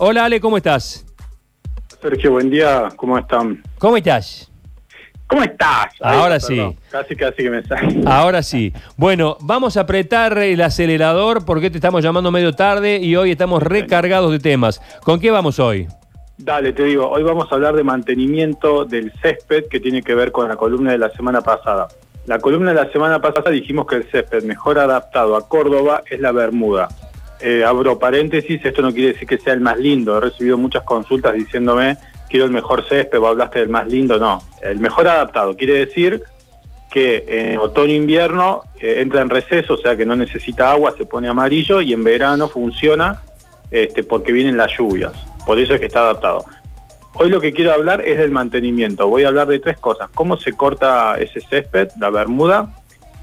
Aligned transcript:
Hola 0.00 0.26
Ale, 0.26 0.40
¿cómo 0.40 0.56
estás? 0.56 1.04
Sergio, 2.00 2.30
buen 2.30 2.48
día, 2.50 2.88
¿cómo 2.94 3.18
están? 3.18 3.60
¿Cómo 3.78 3.96
estás? 3.96 4.48
¿Cómo 5.26 5.42
estás? 5.42 5.86
Ahora 6.00 6.38
sí. 6.38 6.54
perdón, 6.54 6.76
Casi, 6.88 7.16
casi 7.16 7.36
que 7.42 7.50
me 7.50 7.64
sale. 7.64 8.00
Ahora 8.06 8.44
sí. 8.44 8.72
Bueno, 8.96 9.36
vamos 9.40 9.76
a 9.76 9.80
apretar 9.80 10.38
el 10.38 10.60
acelerador 10.60 11.44
porque 11.44 11.68
te 11.68 11.78
estamos 11.78 12.04
llamando 12.04 12.30
medio 12.30 12.52
tarde 12.54 12.98
y 12.98 13.16
hoy 13.16 13.32
estamos 13.32 13.60
recargados 13.60 14.30
de 14.30 14.38
temas. 14.38 14.80
¿Con 15.02 15.18
qué 15.18 15.32
vamos 15.32 15.58
hoy? 15.58 15.88
Dale, 16.36 16.72
te 16.72 16.84
digo, 16.84 17.08
hoy 17.10 17.24
vamos 17.24 17.50
a 17.50 17.56
hablar 17.56 17.74
de 17.74 17.82
mantenimiento 17.82 18.84
del 18.84 19.12
césped 19.20 19.64
que 19.68 19.80
tiene 19.80 20.02
que 20.02 20.14
ver 20.14 20.30
con 20.30 20.48
la 20.48 20.54
columna 20.54 20.92
de 20.92 20.98
la 20.98 21.10
semana 21.10 21.40
pasada. 21.40 21.88
La 22.26 22.38
columna 22.38 22.72
de 22.72 22.84
la 22.84 22.92
semana 22.92 23.20
pasada 23.20 23.50
dijimos 23.50 23.88
que 23.88 23.96
el 23.96 24.08
césped 24.12 24.44
mejor 24.44 24.78
adaptado 24.78 25.34
a 25.34 25.48
Córdoba 25.48 26.04
es 26.08 26.20
la 26.20 26.30
Bermuda. 26.30 26.86
Eh, 27.40 27.64
abro 27.64 27.98
paréntesis, 27.98 28.64
esto 28.64 28.82
no 28.82 28.92
quiere 28.92 29.12
decir 29.12 29.28
que 29.28 29.38
sea 29.38 29.52
el 29.52 29.60
más 29.60 29.78
lindo. 29.78 30.16
He 30.18 30.20
recibido 30.20 30.58
muchas 30.58 30.82
consultas 30.82 31.34
diciéndome, 31.34 31.96
quiero 32.28 32.46
el 32.46 32.50
mejor 32.50 32.84
césped, 32.88 33.18
vos 33.18 33.30
hablaste 33.30 33.60
del 33.60 33.68
más 33.68 33.86
lindo. 33.86 34.18
No, 34.18 34.42
el 34.62 34.78
mejor 34.78 35.08
adaptado 35.08 35.56
quiere 35.56 35.74
decir 35.74 36.22
que 36.90 37.24
en 37.28 37.58
otoño-invierno 37.58 38.62
eh, 38.80 39.00
entra 39.00 39.20
en 39.20 39.30
receso, 39.30 39.74
o 39.74 39.76
sea 39.76 39.96
que 39.96 40.06
no 40.06 40.16
necesita 40.16 40.72
agua, 40.72 40.94
se 40.96 41.04
pone 41.04 41.28
amarillo 41.28 41.80
y 41.80 41.92
en 41.92 42.02
verano 42.02 42.48
funciona 42.48 43.22
este, 43.70 44.02
porque 44.02 44.32
vienen 44.32 44.56
las 44.56 44.76
lluvias. 44.76 45.12
Por 45.46 45.58
eso 45.58 45.74
es 45.74 45.80
que 45.80 45.86
está 45.86 46.00
adaptado. 46.00 46.44
Hoy 47.14 47.30
lo 47.30 47.40
que 47.40 47.52
quiero 47.52 47.72
hablar 47.72 48.02
es 48.06 48.18
del 48.18 48.30
mantenimiento. 48.30 49.08
Voy 49.08 49.24
a 49.24 49.28
hablar 49.28 49.48
de 49.48 49.58
tres 49.58 49.78
cosas. 49.78 50.08
Cómo 50.14 50.36
se 50.36 50.52
corta 50.52 51.18
ese 51.18 51.40
césped, 51.40 51.88
la 51.98 52.10
bermuda, 52.10 52.76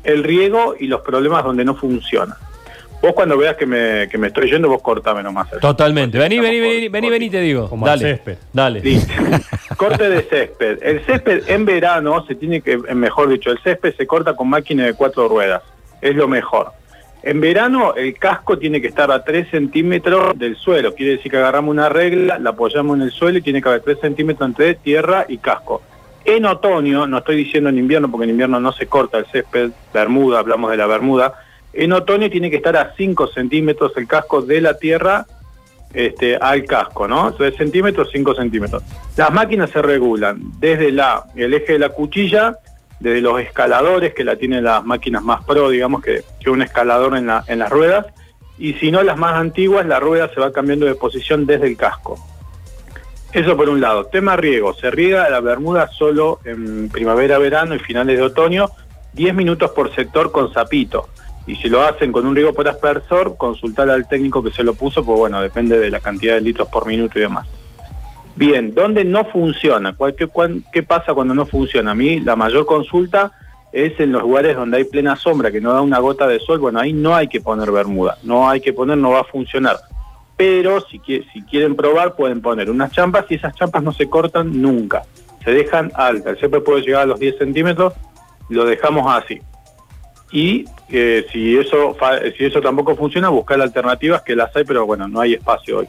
el 0.03 0.23
riego 0.23 0.75
y 0.77 0.87
los 0.87 1.01
problemas 1.01 1.43
donde 1.43 1.65
no 1.65 1.75
funciona. 1.75 2.37
Vos 3.05 3.13
cuando 3.13 3.37
veas 3.37 3.55
que 3.55 3.67
me, 3.67 4.09
que 4.09 4.17
me 4.17 4.27
estoy 4.27 4.49
yendo, 4.49 4.67
vos 4.67 4.81
cortame 4.81 5.21
nomás. 5.21 5.47
Totalmente. 5.61 6.17
Vení, 6.17 6.39
vení, 6.39 6.59
vení, 6.59 6.89
vení, 6.89 7.09
vení, 7.11 7.29
te 7.29 7.39
digo. 7.39 7.69
Como 7.69 7.85
al 7.85 7.99
Dale. 7.99 8.15
césped. 8.15 8.37
Dale. 8.51 8.79
Listo. 8.79 9.13
Corte 9.77 10.09
de 10.09 10.23
césped. 10.23 10.79
El 10.81 11.05
césped 11.05 11.43
en 11.47 11.65
verano 11.65 12.25
se 12.25 12.33
tiene 12.33 12.61
que, 12.61 12.71
eh, 12.71 12.95
mejor 12.95 13.29
dicho, 13.29 13.51
el 13.51 13.59
césped 13.59 13.93
se 13.95 14.07
corta 14.07 14.35
con 14.35 14.49
máquina 14.49 14.87
de 14.87 14.95
cuatro 14.95 15.27
ruedas. 15.27 15.61
Es 16.01 16.15
lo 16.15 16.27
mejor. 16.27 16.71
En 17.21 17.39
verano 17.39 17.93
el 17.93 18.17
casco 18.17 18.57
tiene 18.57 18.81
que 18.81 18.87
estar 18.87 19.11
a 19.11 19.23
3 19.23 19.51
centímetros 19.51 20.35
del 20.39 20.55
suelo. 20.55 20.95
Quiere 20.95 21.17
decir 21.17 21.29
que 21.29 21.37
agarramos 21.37 21.73
una 21.73 21.89
regla, 21.89 22.39
la 22.39 22.51
apoyamos 22.51 22.97
en 22.97 23.03
el 23.03 23.11
suelo 23.11 23.37
y 23.37 23.43
tiene 23.43 23.61
que 23.61 23.69
haber 23.69 23.81
3 23.81 23.99
centímetros 23.99 24.49
entre 24.49 24.73
tierra 24.73 25.27
y 25.29 25.37
casco. 25.37 25.83
En 26.23 26.43
otoño, 26.45 27.05
no 27.05 27.19
estoy 27.19 27.35
diciendo 27.35 27.69
en 27.69 27.77
invierno 27.77 28.09
porque 28.09 28.23
en 28.23 28.31
invierno 28.31 28.59
no 28.59 28.71
se 28.71 28.87
corta 28.87 29.19
el 29.19 29.27
césped, 29.27 29.69
bermuda, 29.93 30.39
hablamos 30.39 30.71
de 30.71 30.77
la 30.77 30.87
bermuda. 30.87 31.44
En 31.75 31.91
otoño 31.91 32.29
tiene 32.29 32.49
que 32.49 32.55
estar 32.55 32.75
a 32.77 32.93
5 32.95 33.27
centímetros 33.27 33.91
el 33.97 34.07
casco 34.07 34.41
de 34.41 34.61
la 34.61 34.77
tierra 34.77 35.25
este, 35.93 36.37
al 36.37 36.63
casco, 36.65 37.07
¿no? 37.07 37.33
3 37.33 37.55
centímetros, 37.55 38.09
5 38.11 38.35
centímetros. 38.35 38.81
Las 39.17 39.31
máquinas 39.31 39.69
se 39.71 39.81
regulan 39.81 40.39
desde 40.59 40.87
el 40.87 41.53
eje 41.53 41.73
de 41.73 41.79
la 41.79 41.89
cuchilla, 41.89 42.57
desde 42.99 43.21
los 43.21 43.41
escaladores, 43.41 44.13
que 44.13 44.23
la 44.23 44.37
tienen 44.37 44.63
las 44.63 44.85
máquinas 44.85 45.21
más 45.21 45.43
pro, 45.43 45.69
digamos, 45.69 46.01
que, 46.01 46.23
que 46.39 46.49
un 46.49 46.61
escalador 46.61 47.17
en, 47.17 47.29
en 47.47 47.59
las 47.59 47.69
ruedas, 47.69 48.05
y 48.57 48.73
si 48.75 48.89
no 48.89 49.03
las 49.03 49.17
más 49.17 49.33
antiguas, 49.33 49.85
la 49.85 49.99
rueda 49.99 50.29
se 50.33 50.39
va 50.39 50.53
cambiando 50.53 50.85
de 50.85 50.95
posición 50.95 51.45
desde 51.45 51.67
el 51.67 51.75
casco. 51.75 52.17
Eso 53.33 53.57
por 53.57 53.67
un 53.67 53.81
lado. 53.81 54.05
Tema 54.05 54.37
riego. 54.37 54.73
Se 54.73 54.89
riega 54.89 55.29
la 55.29 55.41
bermuda 55.41 55.89
solo 55.89 56.39
en 56.45 56.87
primavera, 56.87 57.37
verano 57.37 57.75
y 57.75 57.79
finales 57.79 58.17
de 58.17 58.23
otoño, 58.23 58.69
10 59.11 59.35
minutos 59.35 59.71
por 59.71 59.93
sector 59.93 60.31
con 60.31 60.53
zapito. 60.53 61.09
Y 61.47 61.55
si 61.57 61.69
lo 61.69 61.83
hacen 61.83 62.11
con 62.11 62.25
un 62.25 62.35
riego 62.35 62.53
por 62.53 62.67
aspersor, 62.67 63.37
consultar 63.37 63.89
al 63.89 64.07
técnico 64.07 64.41
que 64.43 64.51
se 64.51 64.63
lo 64.63 64.73
puso, 64.73 65.05
pues 65.05 65.17
bueno, 65.19 65.41
depende 65.41 65.77
de 65.77 65.91
la 65.91 65.99
cantidad 65.99 66.35
de 66.35 66.41
litros 66.41 66.67
por 66.69 66.87
minuto 66.87 67.19
y 67.19 67.21
demás. 67.21 67.47
Bien, 68.35 68.73
¿dónde 68.73 69.05
no 69.05 69.25
funciona? 69.25 69.95
¿Cuál- 69.95 70.15
qué, 70.15 70.83
pasa 70.83 71.13
cuando 71.13 71.33
no 71.33 71.45
funciona? 71.45 71.91
A 71.91 71.95
mí 71.95 72.19
la 72.19 72.35
mayor 72.35 72.65
consulta 72.65 73.31
es 73.71 73.97
en 73.99 74.11
los 74.11 74.23
lugares 74.23 74.55
donde 74.55 74.77
hay 74.77 74.83
plena 74.85 75.15
sombra, 75.15 75.51
que 75.51 75.61
no 75.61 75.71
da 75.71 75.81
una 75.81 75.99
gota 75.99 76.27
de 76.27 76.39
sol. 76.39 76.59
Bueno, 76.59 76.79
ahí 76.79 76.91
no 76.93 77.15
hay 77.15 77.27
que 77.27 77.41
poner 77.41 77.71
bermuda, 77.71 78.17
no 78.23 78.49
hay 78.49 78.59
que 78.59 78.73
poner, 78.73 78.97
no 78.97 79.11
va 79.11 79.21
a 79.21 79.25
funcionar. 79.25 79.77
Pero 80.35 80.81
si, 80.81 80.99
si 81.31 81.41
quieren 81.43 81.75
probar, 81.75 82.15
pueden 82.15 82.41
poner 82.41 82.69
unas 82.69 82.91
champas 82.91 83.25
y 83.29 83.35
esas 83.35 83.55
champas 83.55 83.83
no 83.83 83.93
se 83.93 84.09
cortan 84.09 84.61
nunca. 84.61 85.03
Se 85.43 85.51
dejan 85.51 85.91
altas. 85.93 86.39
Césped 86.39 86.63
puede 86.63 86.81
llegar 86.81 87.03
a 87.03 87.05
los 87.05 87.19
10 87.19 87.37
centímetros, 87.37 87.93
lo 88.49 88.65
dejamos 88.65 89.09
así. 89.15 89.39
Y 90.35 90.65
eh, 90.89 91.25
si, 91.31 91.57
eso 91.57 91.93
fa- 91.95 92.19
si 92.37 92.43
eso 92.43 92.59
tampoco 92.59 92.93
funciona, 92.97 93.29
buscar 93.29 93.61
alternativas 93.61 94.21
que 94.21 94.35
las 94.35 94.53
hay, 94.53 94.65
pero 94.65 94.85
bueno, 94.85 95.07
no 95.07 95.21
hay 95.21 95.33
espacio 95.35 95.77
hoy. 95.79 95.87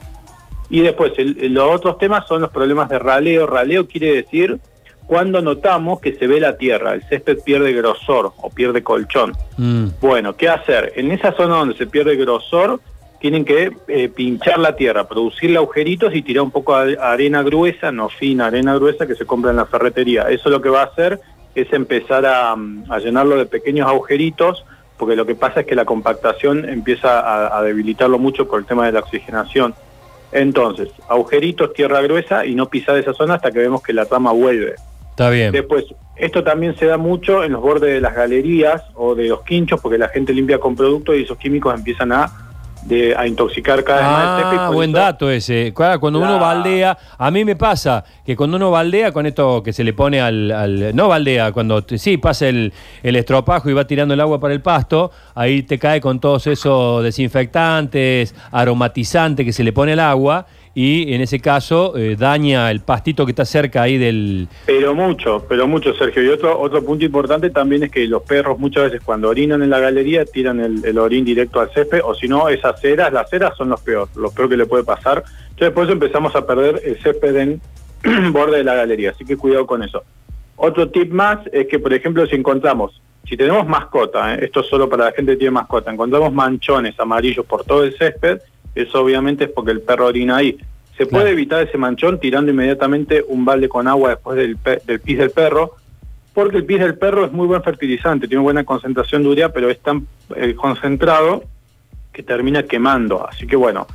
Y 0.71 0.81
después, 0.83 1.13
el- 1.19 1.37
el- 1.41 1.53
los 1.55 1.69
otros 1.75 1.99
temas 1.99 2.29
son 2.29 2.43
los 2.43 2.51
problemas 2.51 2.89
de 2.89 3.01
raleo. 3.01 3.47
Raleo 3.49 3.89
quiere 3.89 4.13
decir 4.15 4.59
cuando 5.07 5.41
notamos 5.43 6.01
que 6.01 6.15
se 6.15 6.29
ve 6.29 6.39
la 6.39 6.57
tierra, 6.57 6.95
el 6.95 7.03
césped 7.09 7.39
pierde 7.45 7.73
grosor 7.73 8.33
o 8.41 8.49
pierde 8.51 8.85
colchón. 8.85 9.33
Mm. 9.57 9.87
Bueno, 10.01 10.37
¿qué 10.37 10.49
hacer? 10.49 10.93
En 10.95 11.11
esa 11.11 11.33
zona 11.33 11.57
donde 11.57 11.77
se 11.77 11.87
pierde 11.89 12.15
grosor, 12.17 12.81
tienen 13.21 13.45
que 13.45 13.73
eh, 13.89 14.09
pinchar 14.09 14.59
la 14.61 14.77
tierra, 14.77 15.09
producirle 15.09 15.57
agujeritos 15.57 16.15
y 16.15 16.23
tirar 16.23 16.43
un 16.45 16.51
poco 16.53 16.79
de 16.85 16.97
arena 17.01 17.43
gruesa, 17.43 17.91
no 17.91 18.09
fina, 18.11 18.47
arena 18.47 18.75
gruesa 18.77 19.07
que 19.09 19.15
se 19.17 19.25
compra 19.25 19.51
en 19.51 19.57
la 19.57 19.67
ferretería. 19.67 20.23
Eso 20.31 20.51
lo 20.51 20.61
que 20.63 20.69
va 20.69 20.83
a 20.83 20.87
hacer 20.87 21.19
es 21.57 21.73
empezar 21.73 22.25
a, 22.27 22.55
mm, 22.55 22.91
a 22.91 22.99
llenarlo 22.99 23.37
de 23.37 23.47
pequeños 23.47 23.89
agujeritos, 23.89 24.65
porque 24.97 25.17
lo 25.17 25.27
que 25.27 25.35
pasa 25.35 25.61
es 25.61 25.67
que 25.67 25.75
la 25.75 25.85
compactación 25.85 26.69
empieza 26.69 27.21
a, 27.21 27.59
a 27.59 27.63
debilitarlo 27.63 28.19
mucho 28.19 28.49
por 28.49 28.61
el 28.61 28.67
tema 28.67 28.87
de 28.87 28.93
la 28.93 29.01
oxigenación. 29.01 29.75
Entonces, 30.33 30.89
agujeritos, 31.09 31.73
tierra 31.73 32.01
gruesa 32.03 32.45
y 32.45 32.55
no 32.55 32.69
pisar 32.69 32.97
esa 32.99 33.15
zona 33.15 33.35
hasta 33.35 33.51
que 33.51 33.59
vemos 33.59 33.83
que 33.83 33.93
la 33.93 34.07
trama 34.07 34.33
vuelve. 34.33 34.75
Está 35.11 35.31
bien. 35.31 35.53
Después, 35.53 35.87
esto 36.17 36.45
también 36.45 36.77
se 36.77 36.87
da 36.87 36.99
mucho 36.99 37.43
en 37.43 37.53
los 37.53 37.63
bordes 37.63 37.93
de 37.95 38.01
las 38.01 38.15
galerías 38.15 38.83
o 38.95 39.15
de 39.15 39.29
los 39.29 39.43
quinchos, 39.43 39.81
porque 39.81 39.99
la 39.99 40.09
gente 40.09 40.33
limpia 40.33 40.59
con 40.59 40.77
productos 40.77 41.17
y 41.17 41.23
esos 41.23 41.39
químicos 41.39 41.75
empiezan 41.75 42.13
a, 42.13 42.31
de- 42.87 43.15
a 43.17 43.27
intoxicar 43.27 43.83
cada 43.85 44.01
vez 44.01 44.09
más 44.11 44.39
el 44.39 44.43
césped. 44.51 44.59
Ah, 44.65 44.71
buen 44.71 44.91
eso- 44.91 44.99
dato 44.99 45.31
ese. 45.31 45.73
Claro, 45.75 46.01
Cuando 46.01 46.21
uno 46.21 46.39
baldea, 46.39 46.97
a 47.19 47.31
mí 47.31 47.45
me 47.45 47.57
pasa 47.57 48.05
que 48.25 48.37
cuando 48.37 48.57
uno 48.57 48.71
baldea 48.71 49.13
con 49.13 49.27
esto 49.27 49.63
que 49.63 49.73
se 49.73 49.83
le 49.85 49.93
pone 49.93 50.21
al, 50.21 50.51
al- 50.53 50.95
no 50.95 51.09
baldea, 51.09 51.53
cuando 51.53 51.85
sí 51.97 52.17
pasa 52.17 52.49
el, 52.49 52.73
el 53.03 53.17
estropajo 53.17 53.69
y 53.71 53.73
va 53.73 53.87
tirando 53.87 54.15
el 54.15 54.21
agua 54.21 54.39
para 54.41 54.55
el 54.55 54.61
pasto, 54.63 55.11
ahí 55.35 55.63
te 55.63 55.79
cae 55.79 56.01
con 56.01 56.21
todos 56.21 56.47
esos 56.47 57.03
desinfectantes, 57.03 58.35
aromatizantes 58.53 59.45
que 59.45 59.53
se 59.53 59.65
le 59.65 59.73
pone 59.73 59.93
al 59.93 60.01
agua 60.01 60.47
y 60.79 61.15
en 61.15 61.23
ese 61.23 61.41
caso 61.41 61.97
eh, 61.97 62.17
daña 62.19 62.71
el 62.71 62.81
pastito 62.81 63.25
que 63.25 63.33
está 63.33 63.47
cerca 63.47 63.81
ahí 63.81 63.97
del... 63.97 64.47
Pero 64.67 64.95
mucho, 64.95 65.43
pero 65.49 65.67
mucho, 65.67 65.95
Sergio. 65.95 66.23
Y 66.23 66.29
otro, 66.29 66.61
otro 66.61 66.85
punto 66.85 67.03
importante 67.03 67.49
también 67.49 67.85
es 67.85 67.91
que 67.91 68.07
los 68.07 68.23
perros 68.25 68.59
muchas 68.59 68.85
veces 68.85 69.01
cuando 69.03 69.31
orinan 69.31 69.63
en 69.63 69.71
la 69.71 69.81
galería 69.81 70.27
tiran 70.27 70.61
el, 70.61 70.99
orín 70.99 71.25
directo 71.25 71.61
al 71.61 71.73
césped, 71.73 72.03
o 72.05 72.15
si 72.15 72.29
no, 72.29 72.51
esas 72.51 72.79
ceras, 72.79 73.11
las 73.11 73.31
ceras 73.31 73.57
son 73.57 73.71
los 73.71 73.81
peor, 73.81 74.11
lo 74.17 74.31
peor 74.31 74.51
que 74.51 74.59
le 74.59 74.67
puede 74.67 74.85
pasar. 74.85 75.25
Entonces 75.49 75.71
por 75.71 75.85
eso 75.85 75.95
empezamos 75.95 76.37
a 76.37 76.47
perder 76.47 76.83
el 76.85 77.03
césped 77.03 77.37
en 77.37 77.61
borde 78.35 78.59
de 78.59 78.65
la 78.65 78.75
galería, 78.75 79.13
así 79.13 79.25
que 79.25 79.39
cuidado 79.39 79.67
con 79.67 79.83
eso. 79.83 80.03
Otro 80.57 80.91
tip 80.91 81.11
más 81.11 81.39
es 81.55 81.69
que, 81.69 81.79
por 81.79 81.95
ejemplo, 81.95 82.27
si 82.27 82.37
encontramos, 82.37 83.01
si 83.27 83.35
tenemos 83.35 83.67
mascota, 83.67 84.35
¿eh? 84.35 84.41
esto 84.45 84.61
es 84.61 84.67
solo 84.67 84.91
para 84.91 85.07
la 85.07 85.13
gente 85.13 85.33
que 85.33 85.39
tiene 85.39 85.53
mascota, 85.53 85.91
encontramos 85.91 86.35
manchones 86.35 87.01
amarillos 87.01 87.47
por 87.47 87.65
todo 87.65 87.83
el 87.83 87.97
césped, 87.97 88.41
eso 88.77 89.03
obviamente 89.03 89.45
es 89.45 89.51
porque 89.51 89.73
el 89.73 89.81
perro 89.81 90.07
orina 90.07 90.37
ahí. 90.37 90.57
Se 90.97 91.07
puede 91.07 91.31
evitar 91.31 91.67
ese 91.67 91.77
manchón 91.77 92.21
tirando 92.21 92.51
inmediatamente 92.51 93.25
un 93.27 93.45
balde 93.45 93.69
con 93.69 93.89
agua 93.89 94.11
después 94.11 94.37
del 94.39 95.01
pis 95.01 95.19
del 95.19 95.31
perro, 95.31 95.75
porque 96.33 96.59
el 96.59 96.65
pis 96.65 96.81
del 96.81 96.97
perro 96.97 97.25
es 97.25 97.33
muy 97.33 97.47
buen 97.47 97.63
fertilizante, 97.63 98.29
tiene 98.29 98.43
buena 98.43 98.65
concentración 98.65 99.23
de 99.23 99.29
urea, 99.29 99.49
pero 99.51 99.69
es 99.71 99.79
tan 99.81 100.07
eh, 100.35 100.55
concentrado 100.55 101.45
que 102.13 102.23
termina 102.23 102.63
quemando. 102.63 103.27
Así 103.27 103.47
que 103.47 103.57
bueno, 103.57 103.87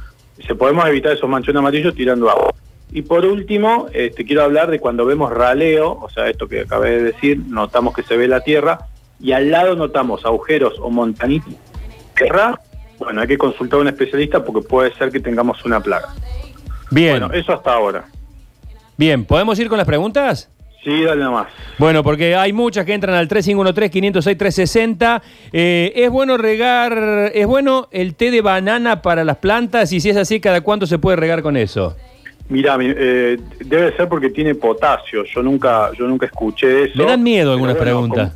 se 0.46 0.56
podemos 0.56 0.86
evitar 0.88 1.14
esos 1.14 1.30
manchones 1.30 1.60
amarillos 1.60 1.96
tirando 1.96 2.30
agua. 2.30 2.52
Y 2.92 3.04
por 3.04 3.26
último, 3.26 3.88
este, 3.94 4.26
quiero 4.26 4.44
hablar 4.44 4.70
de 4.70 4.80
cuando 4.80 5.06
vemos 5.06 5.32
raleo, 5.32 5.98
o 6.02 6.10
sea, 6.10 6.30
esto 6.30 6.48
que 6.48 6.62
acabé 6.62 6.92
de 6.92 7.04
decir, 7.04 7.40
notamos 7.48 7.96
que 7.96 8.04
se 8.04 8.18
ve 8.18 8.28
la 8.28 8.42
tierra 8.42 8.80
y 9.20 9.32
al 9.32 9.50
lado 9.50 9.76
notamos 9.76 10.26
agujeros 10.26 10.76
o 10.80 10.90
montanitas. 10.90 11.54
Bueno, 13.04 13.20
hay 13.22 13.28
que 13.28 13.38
consultar 13.38 13.80
a 13.80 13.82
un 13.82 13.88
especialista 13.88 14.44
porque 14.44 14.62
puede 14.68 14.94
ser 14.94 15.12
que 15.12 15.20
tengamos 15.20 15.66
una 15.66 15.80
plaga. 15.80 16.10
Bien, 16.92 17.14
Bueno, 17.20 17.34
eso 17.34 17.52
hasta 17.52 17.74
ahora. 17.74 18.06
bien, 18.96 19.26
¿podemos 19.26 19.58
ir 19.60 19.68
con 19.70 19.80
las 19.80 19.88
preguntas? 19.88 20.50
Sí, 20.84 21.04
dale 21.04 21.24
nomás. 21.24 21.48
Bueno, 21.80 22.04
porque 22.04 22.36
hay 22.36 22.54
muchas 22.54 22.86
que 22.86 22.94
entran 22.94 23.16
al 23.16 23.28
3513-506-360. 23.28 25.22
Eh, 25.52 25.94
¿Es 25.96 26.10
bueno 26.12 26.38
regar, 26.38 27.32
es 27.34 27.48
bueno 27.48 27.88
el 27.92 28.14
té 28.16 28.30
de 28.30 28.42
banana 28.42 29.02
para 29.02 29.24
las 29.24 29.38
plantas? 29.38 29.92
Y 29.94 30.00
si 30.00 30.10
es 30.12 30.18
así, 30.18 30.40
¿cada 30.40 30.62
cuánto 30.62 30.86
se 30.86 31.00
puede 31.00 31.18
regar 31.18 31.42
con 31.42 31.58
eso? 31.58 31.96
Mira, 32.50 32.78
mi- 32.78 32.94
eh, 32.96 33.38
debe 33.66 33.96
ser 33.98 34.08
porque 34.10 34.30
tiene 34.30 34.54
potasio. 34.56 35.24
Yo 35.24 35.42
nunca, 35.42 35.90
yo 35.98 36.06
nunca 36.08 36.28
escuché 36.28 36.84
eso. 36.86 36.98
Me 36.98 37.06
dan 37.06 37.24
miedo 37.24 37.52
algunas 37.54 37.76
bueno, 37.78 37.84
preguntas. 37.92 38.34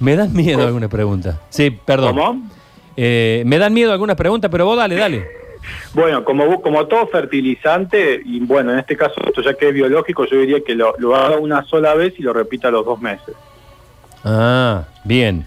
Me 0.00 0.14
dan 0.16 0.32
miedo 0.32 0.62
algunas 0.66 0.88
preguntas. 0.90 1.36
Sí, 1.50 1.70
perdón. 1.70 2.16
¿Cómo? 2.16 2.48
Eh, 2.96 3.42
me 3.46 3.58
dan 3.58 3.74
miedo 3.74 3.92
algunas 3.92 4.16
preguntas, 4.16 4.50
pero 4.50 4.64
vos 4.64 4.76
dale, 4.76 4.96
dale. 4.96 5.26
Bueno, 5.94 6.24
como, 6.24 6.60
como 6.62 6.86
todo 6.86 7.06
fertilizante, 7.08 8.20
y 8.24 8.40
bueno, 8.40 8.72
en 8.72 8.78
este 8.78 8.96
caso 8.96 9.14
esto 9.26 9.42
ya 9.42 9.54
que 9.54 9.68
es 9.68 9.74
biológico, 9.74 10.24
yo 10.26 10.38
diría 10.38 10.60
que 10.64 10.74
lo, 10.74 10.94
lo 10.98 11.16
haga 11.16 11.38
una 11.38 11.64
sola 11.64 11.94
vez 11.94 12.14
y 12.18 12.22
lo 12.22 12.32
repita 12.32 12.70
los 12.70 12.84
dos 12.84 13.00
meses. 13.00 13.34
Ah, 14.24 14.84
bien. 15.04 15.46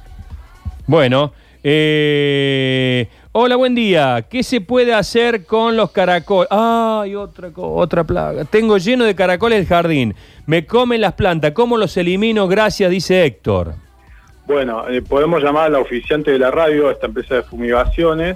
Bueno, 0.87 1.33
eh, 1.63 3.07
hola, 3.31 3.55
buen 3.55 3.75
día. 3.75 4.25
¿Qué 4.29 4.43
se 4.43 4.61
puede 4.61 4.93
hacer 4.93 5.45
con 5.45 5.75
los 5.77 5.91
caracoles? 5.91 6.47
Ay, 6.51 7.15
otra, 7.15 7.49
otra 7.55 8.03
plaga. 8.03 8.45
Tengo 8.45 8.77
lleno 8.77 9.05
de 9.05 9.15
caracoles 9.15 9.59
el 9.59 9.67
jardín. 9.67 10.15
Me 10.45 10.65
comen 10.65 11.01
las 11.01 11.13
plantas. 11.13 11.51
¿Cómo 11.51 11.77
los 11.77 11.95
elimino? 11.97 12.47
Gracias, 12.47 12.89
dice 12.89 13.25
Héctor. 13.25 13.75
Bueno, 14.49 14.89
eh, 14.89 15.03
podemos 15.03 15.43
llamar 15.43 15.67
a 15.67 15.69
la 15.69 15.77
oficiante 15.79 16.31
de 16.31 16.39
la 16.39 16.49
radio, 16.49 16.89
a 16.89 16.93
esta 16.93 17.05
empresa 17.05 17.35
de 17.35 17.43
fumigaciones. 17.43 18.35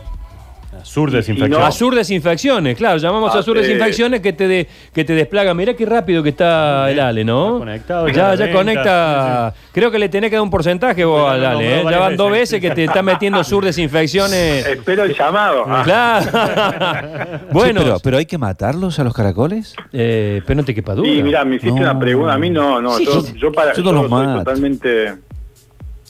Si 0.83 1.05
desinfección. 1.05 1.49
no- 1.51 1.65
Azur 1.65 1.93
Desinfecciones, 1.95 2.75
claro, 2.77 2.97
llamamos 2.97 3.31
Ah, 3.33 3.37
a 3.37 3.39
Azur 3.41 3.57
eh, 3.57 3.61
Desinfecciones 3.61 4.21
que 4.21 4.33
te, 4.33 4.47
de- 4.47 4.67
que 4.93 5.03
te 5.03 5.13
desplaga. 5.13 5.53
Mirá 5.55 5.73
qué 5.75 5.85
rápido 5.87 6.21
que 6.23 6.29
está 6.29 6.89
el 6.91 6.99
Ale, 6.99 7.23
¿no? 7.23 7.57
Está 7.57 7.59
conectado, 7.99 8.07
ya, 8.09 8.35
ya 8.35 8.51
conecta. 8.51 9.53
Creo 9.71 9.89
que 9.91 9.97
le 9.99 10.09
tenés 10.09 10.29
que 10.29 10.35
dar 10.35 10.43
un 10.43 10.49
porcentaje 10.51 11.03
vos 11.05 11.29
al 11.31 11.43
Ale, 11.45 11.79
¿eh? 11.81 11.83
Ya 11.89 11.97
van 11.99 12.15
dos 12.15 12.29
veces. 12.31 12.59
veces 12.59 12.61
que 12.69 12.75
te 12.75 12.83
está 12.83 13.01
metiendo 13.01 13.43
Sur 13.43 13.65
Desinfecciones. 13.65 14.65
Espero 14.67 15.03
el 15.03 15.15
llamado. 15.15 15.63
Ah, 15.67 15.81
Claro. 15.83 17.39
bueno, 17.51 17.81
Sí, 17.81 17.85
pero, 17.87 17.99
pero 18.03 18.17
hay 18.17 18.25
que 18.27 18.37
matarlos 18.37 18.99
a 18.99 19.03
los 19.03 19.13
caracoles. 19.15 19.75
eh, 19.91 20.41
pero 20.45 20.57
no 20.57 20.63
te 20.65 20.73
quepa 20.75 20.93
duda. 20.95 21.07
Sí, 21.07 21.23
mira, 21.23 21.43
me 21.45 21.55
hiciste 21.57 21.79
No. 21.79 21.81
una 21.91 21.99
pregunta. 21.99 22.33
A 22.33 22.37
mí 22.37 22.49
no, 22.51 22.81
no. 22.81 22.97
Sí, 22.97 23.07
yo, 23.35 23.51
para, 23.51 23.73
Yo 23.73 23.81
no 23.83 23.89
yo 23.89 23.93
los 23.93 24.09
soy 24.09 24.25
mato. 24.27 24.39
totalmente 24.43 25.13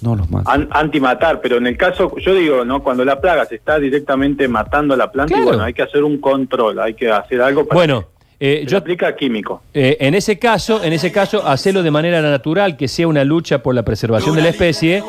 No 0.04 0.16
los 0.16 0.30
mato. 0.30 0.50
an- 0.50 0.68
anti-matar, 0.72 1.40
pero 1.42 1.58
en 1.58 1.68
el 1.68 1.78
caso, 1.78 2.16
yo 2.18 2.36
digo, 2.36 2.66
¿no? 2.66 2.84
Cuando 2.84 3.04
la 3.06 3.20
plaga 3.22 3.46
se 3.46 3.56
está 3.56 3.80
directamente 3.80 4.48
matando 4.48 4.94
a 4.94 4.98
la 4.98 5.12
planta, 5.12 5.38
y 5.40 5.42
bueno, 5.42 5.64
hay 5.64 5.74
que 5.74 5.82
hacer 5.84 6.04
un 6.04 6.18
control, 6.20 6.80
hay 6.80 6.94
que 6.94 7.10
hacer 7.12 7.42
algo 7.42 7.66
para 7.66 7.80
Bueno, 7.80 8.06
eh, 8.40 8.60
que 8.62 8.66
se 8.66 8.72
yo 8.72 8.78
aplica 8.80 9.16
químico. 9.16 9.62
Eh, 9.74 9.96
en 10.02 10.14
ese 10.16 10.38
caso, 10.38 10.84
en 10.84 10.92
ese 10.94 11.12
caso, 11.12 11.48
hacerlo 11.48 11.82
de 11.84 11.92
manera 11.92 12.22
natural, 12.22 12.76
que 12.76 12.88
sea 12.90 13.08
una 13.08 13.24
lucha 13.24 13.64
por 13.64 13.74
la 13.74 13.84
preservación 13.84 14.36
de 14.36 14.42
la 14.42 14.50
especie. 14.50 15.02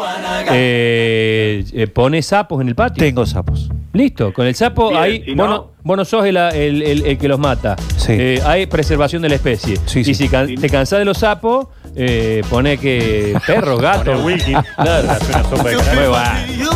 eh, 0.50 1.64
eh, 1.72 1.86
pone 1.88 2.22
sapos 2.22 2.60
en 2.60 2.68
el 2.68 2.74
patio. 2.74 3.02
Tengo 3.02 3.26
sapos. 3.26 3.68
Listo, 3.92 4.32
con 4.32 4.46
el 4.46 4.54
sapo 4.54 4.90
Bien, 4.90 5.02
ahí, 5.02 5.22
si 5.24 5.34
vos, 5.34 5.46
no- 5.48 5.54
no, 5.54 5.70
vos 5.82 5.96
no 5.96 6.04
sos 6.04 6.24
el, 6.26 6.36
el- 6.36 6.82
el- 6.82 7.06
el 7.06 7.18
que 7.18 7.28
los 7.28 7.38
mata. 7.38 7.76
Sí. 7.96 8.12
Eh, 8.12 8.40
hay 8.44 8.66
preservación 8.66 9.22
de 9.22 9.28
la 9.28 9.34
especie. 9.36 9.76
Sí, 9.86 10.00
y 10.00 10.04
sí. 10.04 10.14
si 10.14 10.28
can- 10.28 10.54
te 10.54 10.68
cansás 10.68 10.98
de 10.98 11.04
los 11.04 11.18
sapos, 11.18 11.68
eh, 11.96 12.42
pone 12.50 12.78
que 12.78 13.34
Pone 13.46 13.82
gatos. 13.82 14.24
Wilkin. 14.24 14.56
Claro. 14.76 15.10
Hace 15.10 15.32
una 15.32 15.42
sopa 15.44 15.68
de 15.70 15.76
Muy 15.76 16.08
bueno. 16.08 16.72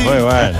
Muy 0.00 0.22
bueno. 0.22 0.58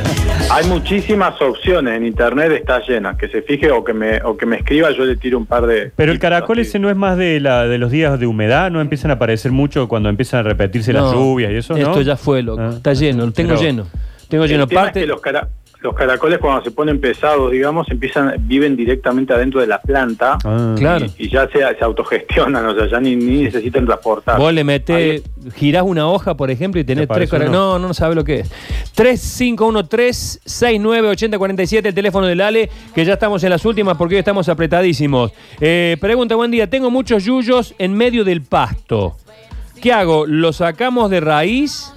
Hay 0.51 0.67
muchísimas 0.67 1.41
opciones 1.41 1.97
en 1.97 2.07
internet, 2.07 2.53
está 2.53 2.81
llena. 2.87 3.17
Que 3.17 3.29
se 3.29 3.43
fije 3.43 3.71
o 3.71 3.85
que 3.85 3.93
me 3.93 4.21
o 4.23 4.37
que 4.37 4.47
me 4.47 4.57
escriba, 4.57 4.91
yo 4.91 5.05
le 5.05 5.17
tiro 5.17 5.39
un 5.39 5.47
par 5.47 5.67
de. 5.67 5.93
Pero 5.95 6.13
el 6.13 6.19
caracol 6.19 6.59
así. 6.59 6.69
ese 6.69 6.79
no 6.79 6.91
es 6.91 6.97
más 6.97 7.17
de, 7.17 7.39
la, 7.41 7.67
de 7.67 7.79
los 7.79 7.91
días 7.91 8.19
de 8.19 8.27
humedad, 8.27 8.71
no 8.71 8.81
empiezan 8.81 9.11
a 9.11 9.15
aparecer 9.15 9.53
mucho 9.53 9.87
cuando 9.89 10.09
empiezan 10.09 10.41
a 10.41 10.43
repetirse 10.45 10.93
las 10.93 11.13
lluvias 11.13 11.53
y 11.53 11.57
eso, 11.57 11.75
¿no? 11.75 11.79
Esto 11.81 12.01
ya 12.03 12.17
fue, 12.17 12.43
loco. 12.43 12.61
Ah. 12.63 12.71
Está 12.77 12.95
lleno, 12.95 13.27
lo 13.27 13.33
tengo 13.33 13.51
Pero- 13.51 13.61
lleno. 13.63 13.87
Tengo 14.29 14.45
El 14.45 14.51
lleno. 14.51 14.65
es 14.65 14.73
Parte, 14.73 15.01
que 15.01 15.07
los, 15.07 15.21
cara- 15.21 15.49
los 15.83 15.95
caracoles 15.95 16.39
cuando 16.39 16.63
se 16.63 16.71
ponen 16.71 17.01
pesados, 17.01 17.51
digamos, 17.51 17.91
empiezan 17.91 18.35
viven 18.41 18.77
directamente 18.77 19.33
adentro 19.33 19.61
de 19.61 19.67
la 19.67 19.81
planta. 19.81 20.37
Ah. 20.45 20.75
Claro. 20.79 21.07
Y, 21.19 21.25
y 21.27 21.31
ya 21.31 21.49
se, 21.49 21.59
se 21.61 21.85
autogestionan, 21.85 22.67
o 22.67 22.75
sea, 22.75 22.87
ya 22.87 23.01
ni, 23.01 23.17
ni 23.17 23.43
necesitan 23.45 23.87
transportar. 23.87 24.39
Vos 24.39 24.53
le 24.53 24.63
metés, 24.63 25.23
girás 25.55 25.85
una 25.87 26.07
hoja, 26.09 26.37
por 26.37 26.51
ejemplo, 26.51 26.81
y 26.81 26.85
tenés 26.85 27.09
¿Te 27.09 27.15
tres 27.15 27.31
parece 27.31 27.47
cara- 27.47 27.51
uno? 27.51 27.79
No, 27.79 27.89
no 27.89 27.95
sabe 27.95 28.15
lo 28.15 28.25
que 28.25 28.41
es. 28.41 28.51
3513-698047, 28.97 31.87
el 31.87 31.95
teléfono 31.95 32.27
del 32.27 32.41
Ale, 32.41 32.71
que 32.95 33.05
ya 33.05 33.15
estamos 33.15 33.43
en 33.45 33.51
las 33.51 33.65
últimas 33.65 33.97
porque 33.97 34.17
hoy 34.17 34.21
estamos 34.21 34.49
apretadísimos. 34.49 35.33
Eh, 35.61 35.97
pregunta, 36.01 36.35
buen 36.35 36.51
día. 36.51 36.69
Tengo 36.69 36.91
muchos 36.91 37.25
yuyos 37.25 37.75
en 37.79 37.95
medio 37.95 38.25
del 38.25 38.43
pasto. 38.43 39.17
¿Qué 39.81 39.93
hago? 39.93 40.27
¿Lo 40.27 40.53
sacamos 40.53 41.11
de 41.11 41.21
raíz? 41.21 41.93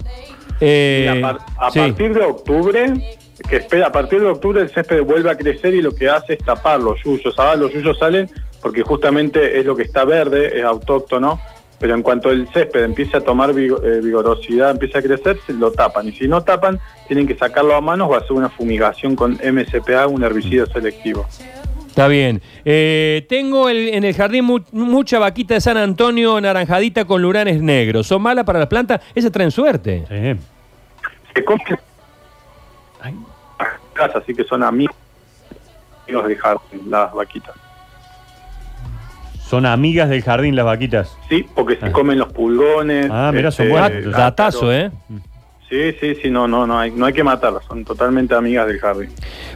Eh, 0.62 1.10
a, 1.12 1.20
par- 1.22 1.40
a 1.58 1.72
sí. 1.72 1.80
partir 1.80 2.14
de 2.14 2.22
octubre, 2.24 2.94
que 3.50 3.58
espera, 3.58 3.88
a 3.88 3.92
partir 3.92 4.20
de 4.22 4.28
octubre 4.28 4.62
el 4.62 4.70
césped 4.70 5.04
vuelve 5.04 5.30
a 5.30 5.36
crecer 5.38 5.74
y 5.74 5.82
lo 5.82 5.94
que 5.94 6.10
hace 6.10 6.34
es 6.34 6.40
tapar 6.44 6.80
los 6.80 7.02
yuyos. 7.04 7.38
Ahora 7.38 7.56
los 7.56 7.74
yuyos 7.74 7.98
salen 7.98 8.30
porque 8.62 8.82
justamente 8.84 9.60
es 9.60 9.66
lo 9.66 9.76
que 9.76 9.84
está 9.84 10.06
verde, 10.06 10.58
es 10.60 10.64
autóctono, 10.64 11.40
pero 11.80 11.96
en 11.96 12.02
cuanto 12.02 12.32
el 12.32 12.48
césped 12.54 12.84
empiece 12.84 13.18
a 13.18 13.22
tomar 13.22 13.50
eh, 13.52 14.00
vigorosidad, 14.02 14.72
empieza 14.72 15.00
a 15.00 15.02
crecer, 15.02 15.38
se 15.46 15.54
lo 15.54 15.72
tapan. 15.72 16.08
Y 16.08 16.14
si 16.14 16.28
no 16.28 16.42
tapan, 16.44 16.80
tienen 17.08 17.28
que 17.28 17.36
sacarlo 17.36 17.76
a 17.76 17.82
manos 17.82 18.08
o 18.10 18.16
hacer 18.16 18.32
una 18.32 18.50
fumigación 18.50 19.16
con 19.18 19.34
MCPA, 19.44 20.08
un 20.08 20.24
herbicida 20.24 20.66
selectivo. 20.68 21.26
Está 21.90 22.08
bien. 22.08 22.42
Eh, 22.66 23.26
tengo 23.30 23.68
el- 23.70 23.90
en 23.90 24.04
el 24.06 24.16
jardín 24.16 24.46
mu- 24.46 24.62
mucha 24.72 25.20
vaquita 25.20 25.54
de 25.56 25.62
San 25.62 25.78
Antonio 25.78 26.40
naranjadita 26.42 27.06
con 27.06 27.22
luranes 27.22 27.62
negros. 27.62 28.08
¿Son 28.08 28.22
malas 28.22 28.46
para 28.46 28.58
las 28.60 28.68
plantas? 28.70 29.02
Esas 29.14 29.32
traen 29.32 29.52
suerte. 29.52 30.04
Sí. 30.10 30.42
Se 31.36 31.44
comen 31.44 31.66
casa, 31.68 31.84
así 34.16 34.34
que 34.34 34.44
son 34.44 34.64
amigos 34.64 34.96
de 36.08 36.36
jardín, 36.36 36.90
las 36.90 37.14
vaquitas. 37.14 37.56
Son 39.48 39.66
amigas 39.66 40.10
del 40.10 40.24
jardín 40.24 40.56
las 40.56 40.66
vaquitas. 40.66 41.16
Sí, 41.30 41.46
porque 41.54 41.76
se 41.78 41.86
Ah. 41.88 41.92
comen 41.92 42.18
los 42.18 42.32
pulgones. 42.34 43.08
Ah, 43.12 43.32
mirá, 43.34 43.52
son 43.52 43.66
este, 43.68 43.72
buenas. 43.80 43.92
ácaros. 43.92 44.14
Datazo, 44.14 44.74
¿eh? 44.74 44.92
Sí, 45.70 45.94
sí, 46.00 46.16
sí, 46.22 46.30
no, 46.30 46.48
no, 46.48 46.68
no 46.68 46.80
hay, 46.80 46.92
no 46.92 47.06
hay 47.06 47.14
que 47.14 47.24
matarlas, 47.24 47.64
son 47.66 47.84
totalmente 47.84 48.36
amigas 48.36 48.68
del 48.68 48.80
jardín. 48.80 49.10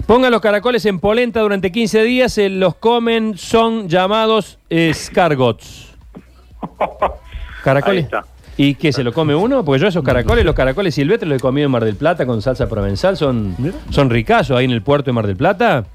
Pongan 0.05 0.31
los 0.31 0.41
caracoles 0.41 0.85
en 0.85 0.99
polenta 0.99 1.41
durante 1.41 1.71
15 1.71 2.01
días, 2.03 2.33
se 2.33 2.49
los 2.49 2.75
comen, 2.75 3.37
son 3.37 3.87
llamados 3.87 4.57
escargots. 4.69 5.95
Ahí 6.79 6.87
¿Caracoles? 7.63 8.03
está. 8.05 8.23
¿Y 8.59 8.73
qué, 8.75 8.91
se 8.91 9.03
lo 9.03 9.13
come 9.13 9.35
uno? 9.35 9.63
Porque 9.63 9.81
yo 9.81 9.87
esos 9.87 10.03
caracoles, 10.03 10.43
los 10.43 10.55
caracoles 10.55 10.95
silvestres 10.95 11.29
los 11.29 11.37
he 11.37 11.41
comido 11.41 11.65
en 11.67 11.71
Mar 11.71 11.85
del 11.85 11.95
Plata 11.95 12.25
con 12.25 12.41
salsa 12.41 12.67
provenzal, 12.67 13.15
son, 13.15 13.55
son 13.91 14.09
ricazos 14.09 14.57
ahí 14.57 14.65
en 14.65 14.71
el 14.71 14.81
puerto 14.81 15.05
de 15.05 15.13
Mar 15.13 15.27
del 15.27 15.35
Plata. 15.37 15.85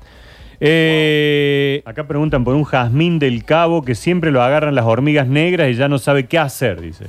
Eh, 0.60 1.82
Acá 1.84 2.06
preguntan 2.06 2.44
por 2.44 2.54
un 2.54 2.62
jazmín 2.62 3.18
del 3.18 3.44
cabo 3.44 3.82
que 3.84 3.96
siempre 3.96 4.30
lo 4.30 4.42
agarran 4.42 4.76
las 4.76 4.84
hormigas 4.84 5.26
negras 5.26 5.70
y 5.70 5.74
ya 5.74 5.88
no 5.88 5.98
sabe 5.98 6.26
qué 6.26 6.38
hacer, 6.38 6.80
dice. 6.80 7.06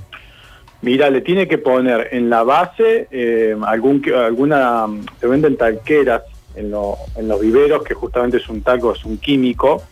Mira, 0.82 1.10
le 1.12 1.22
tiene 1.22 1.48
que 1.48 1.60
poner 1.60 2.10
en 2.12 2.32
la 2.32 2.42
base 2.44 3.08
eh, 3.12 3.56
algún 3.66 4.02
alguna, 4.18 4.86
se 5.22 5.28
venden 5.28 5.56
talqueras 5.56 6.24
en, 6.56 6.72
lo- 6.72 6.98
en 7.16 7.28
los 7.28 7.40
viveros, 7.40 7.84
que 7.84 7.94
justamente 7.94 8.38
es 8.38 8.50
un 8.50 8.64
talco, 8.64 8.94
es 8.94 9.06
un 9.06 9.18
químico, 9.18 9.84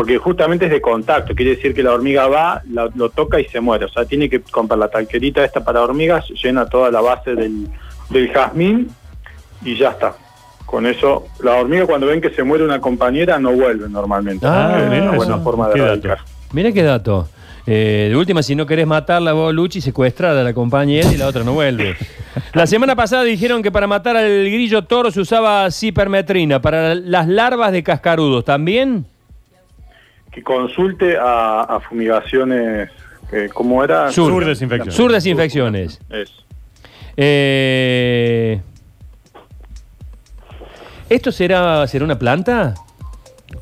porque 0.00 0.16
justamente 0.18 0.64
es 0.64 0.70
de 0.70 0.80
contacto, 0.80 1.34
quiere 1.34 1.56
decir 1.56 1.74
que 1.74 1.82
la 1.82 1.92
hormiga 1.92 2.26
va, 2.26 2.62
la- 2.72 2.88
lo 2.94 3.10
toca 3.10 3.38
y 3.38 3.44
se 3.46 3.60
muere. 3.60 3.84
O 3.84 3.88
sea, 3.90 4.06
tiene 4.06 4.30
que 4.30 4.40
comprar 4.40 4.78
la 4.78 4.88
talquerita 4.88 5.44
esta 5.44 5.62
para 5.62 5.82
hormigas, 5.82 6.24
llena 6.42 6.64
toda 6.66 6.90
la 6.90 7.02
base 7.02 7.34
del, 7.34 7.68
del 8.08 8.32
jazmín 8.32 8.88
y 9.62 9.76
ya 9.76 9.90
está. 9.90 10.14
Con 10.64 10.86
eso, 10.86 11.26
la 11.42 11.56
hormiga 11.56 11.84
cuando 11.84 12.06
ven 12.06 12.20
que 12.22 12.30
se 12.30 12.42
muere 12.42 12.64
una 12.64 12.80
compañera 12.80 13.38
no 13.38 13.52
vuelven 13.52 13.92
normalmente. 13.92 14.46
Ah, 14.46 14.78
es 14.84 14.88
mira 14.88 15.02
una 15.02 15.12
buena 15.16 15.34
eso. 15.34 15.44
forma 15.44 15.68
de 15.68 15.74
Qué 15.74 15.80
dato. 15.80 15.92
erradicar. 15.92 16.18
mira 16.52 16.72
qué 16.72 16.82
dato. 16.82 17.28
Eh, 17.66 18.06
de 18.10 18.16
última, 18.16 18.42
si 18.42 18.54
no 18.56 18.64
querés 18.64 18.86
matarla 18.86 19.32
vos, 19.34 19.52
Luchi, 19.52 19.80
secuestrar 19.82 20.34
a 20.36 20.42
la 20.42 20.54
compañera 20.54 21.12
y 21.12 21.16
la 21.18 21.26
otra 21.26 21.44
no 21.44 21.52
vuelve. 21.52 21.94
La 22.54 22.66
semana 22.66 22.96
pasada 22.96 23.22
dijeron 23.24 23.62
que 23.62 23.70
para 23.70 23.86
matar 23.86 24.16
al 24.16 24.44
grillo 24.44 24.82
toro 24.84 25.10
se 25.10 25.20
usaba 25.20 25.70
cipermetrina. 25.70 26.60
Para 26.62 26.94
las 26.94 27.28
larvas 27.28 27.70
de 27.72 27.82
cascarudos, 27.82 28.44
¿también? 28.44 29.04
Que 30.30 30.42
consulte 30.42 31.16
a, 31.16 31.62
a 31.62 31.80
fumigaciones, 31.80 32.90
eh, 33.32 33.48
¿cómo 33.52 33.82
era? 33.82 34.10
Sur. 34.10 34.32
Sur 34.32 34.44
desinfección. 34.44 34.92
Sur 34.94 35.12
desinfecciones. 35.12 36.00
Es. 36.08 36.32
Eh, 37.16 38.60
¿Esto 41.08 41.32
será, 41.32 41.86
será 41.86 42.04
una 42.04 42.18
planta? 42.18 42.74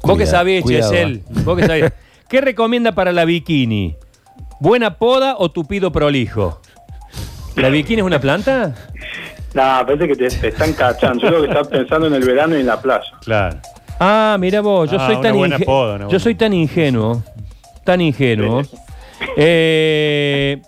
Vos 0.03 0.19
que 0.19 0.27
sabés, 0.27 0.63
cuidado, 0.63 0.93
Chesel. 0.93 1.23
Vos 1.45 1.59
que 1.59 1.67
sabés. 1.67 1.93
¿Qué 2.29 2.43
recomienda 2.43 2.93
para 2.93 3.11
la 3.13 3.25
bikini? 3.25 3.97
¿Buena 4.61 4.97
poda 4.99 5.37
o 5.39 5.51
tupido 5.51 5.91
prolijo? 5.91 6.61
¿La 7.57 7.71
bikini 7.71 8.01
es 8.01 8.07
una 8.07 8.21
planta? 8.21 8.75
Nada, 9.55 9.87
parece 9.87 10.09
que 10.09 10.17
te, 10.17 10.29
te 10.29 10.49
están 10.49 10.75
cachando. 10.75 11.23
Yo 11.23 11.29
creo 11.29 11.43
que 11.43 11.49
estás 11.49 11.69
pensando 11.69 12.07
en 12.07 12.15
el 12.15 12.25
verano 12.25 12.57
y 12.57 12.61
en 12.61 12.67
la 12.67 12.81
playa. 12.81 13.11
Claro. 13.25 13.59
Ah, 14.01 14.37
mira 14.39 14.61
vos, 14.61 14.91
yo 14.91 14.97
Ah, 15.01 15.07
soy 15.07 15.21
tan 15.21 15.35
inge- 15.35 15.65
poda, 15.65 16.09
Yo 16.09 16.19
soy 16.21 16.35
tan 16.35 16.53
ingenuo. 16.53 17.23
Tan 17.85 18.01
ingenuo. 18.01 18.63
Eh, 19.37 20.61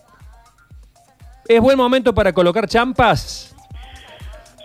¿Es 1.46 1.60
buen 1.60 1.76
momento 1.76 2.14
para 2.14 2.32
colocar 2.32 2.66
champas? 2.68 3.54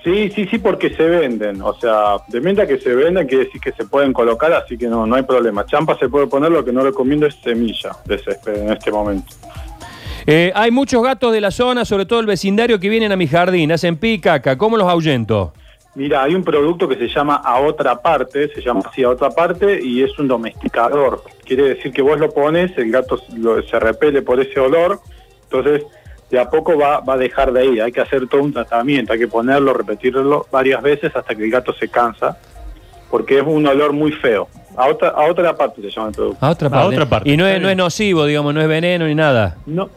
Sí, 0.04 0.30
sí, 0.36 0.46
sí, 0.48 0.60
porque 0.60 0.92
se 0.96 1.04
venden. 1.04 1.62
O 1.62 1.74
sea, 1.74 2.18
de 2.28 2.40
mientras 2.40 2.68
que 2.68 2.78
se 2.78 2.94
venden, 2.94 3.28
quiere 3.28 3.46
decir 3.46 3.60
que 3.60 3.72
se 3.72 3.86
pueden 3.86 4.14
colocar, 4.14 4.54
así 4.54 4.78
que 4.78 4.88
no, 4.88 5.06
no 5.08 5.16
hay 5.16 5.24
problema. 5.24 5.66
Champa 5.66 5.98
se 5.98 6.10
puede 6.10 6.28
poner, 6.28 6.52
lo 6.52 6.64
que 6.64 6.72
no 6.72 6.82
recomiendo 6.84 7.26
es 7.26 7.36
semilla 7.44 7.92
de 8.06 8.20
césped 8.20 8.56
en 8.56 8.72
este 8.72 8.92
momento. 8.92 9.34
Eh, 10.28 10.52
hay 10.56 10.70
muchos 10.72 11.04
gatos 11.04 11.34
de 11.34 11.42
la 11.42 11.50
zona, 11.52 11.86
sobre 11.86 12.06
todo 12.06 12.20
el 12.20 12.26
vecindario, 12.28 12.80
que 12.80 12.90
vienen 12.90 13.12
a 13.12 13.16
mi 13.16 13.28
jardín, 13.28 13.72
hacen 13.72 13.98
pi 13.98 14.14
y 14.14 14.20
caca. 14.20 14.58
¿Cómo 14.58 14.78
los 14.78 14.88
ahuyento? 14.88 15.54
Mira, 15.96 16.24
hay 16.24 16.36
un 16.36 16.44
producto 16.44 16.88
que 16.90 16.96
se 16.98 17.08
llama 17.08 17.36
a 17.36 17.60
otra 17.62 18.02
parte, 18.02 18.50
se 18.54 18.62
llama 18.62 18.82
así 18.90 19.04
a 19.04 19.10
otra 19.10 19.30
parte 19.30 19.80
y 19.82 20.04
es 20.04 20.18
un 20.20 20.28
domesticador. 20.28 21.24
Quiere 21.46 21.64
decir 21.70 21.94
que 21.94 22.02
vos 22.02 22.20
lo 22.20 22.30
pones, 22.32 22.78
el 22.78 22.92
gato 22.92 23.18
lo- 23.38 23.62
se 23.64 23.80
repele 23.80 24.22
por 24.22 24.40
ese 24.42 24.60
olor, 24.60 25.00
entonces 25.44 25.84
de 26.30 26.40
a 26.40 26.50
poco 26.50 26.78
va, 26.78 27.00
va 27.00 27.14
a 27.14 27.18
dejar 27.18 27.54
de 27.54 27.66
ir. 27.66 27.82
Hay 27.82 27.92
que 27.94 28.02
hacer 28.02 28.28
todo 28.28 28.42
un 28.44 28.52
tratamiento, 28.52 29.14
hay 29.14 29.20
que 29.20 29.28
ponerlo, 29.30 29.74
repetirlo 29.74 30.46
varias 30.52 30.82
veces 30.82 31.16
hasta 31.16 31.34
que 31.34 31.46
el 31.46 31.52
gato 31.52 31.72
se 31.74 31.88
cansa, 31.88 32.38
porque 33.10 33.38
es 33.38 33.44
un 33.46 33.66
olor 33.66 33.94
muy 33.94 34.12
feo. 34.12 34.50
A 34.76 34.88
otra, 34.90 35.10
a 35.10 35.30
otra 35.32 35.56
parte 35.56 35.82
se 35.82 35.90
llama 35.90 36.10
el 36.10 36.14
producto. 36.16 36.46
A 36.46 36.50
otra 36.50 36.68
A 36.68 36.72
parte. 36.72 36.88
otra 36.96 37.06
parte, 37.08 37.30
Y 37.30 37.38
no 37.38 37.48
es, 37.48 37.62
no 37.62 37.70
es 37.70 37.78
nocivo, 37.78 38.26
digamos, 38.26 38.54
no 38.54 38.62
es 38.62 38.68
veneno 38.68 39.08
ni 39.08 39.16
nada. 39.16 39.56
No, 39.66 39.90